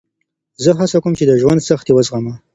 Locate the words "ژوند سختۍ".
1.41-1.91